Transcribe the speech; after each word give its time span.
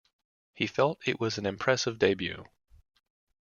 He 0.55 0.65
felt 0.65 1.07
it 1.07 1.19
was 1.19 1.37
an 1.37 1.45
impressive 1.45 1.99
debut. 1.99 2.45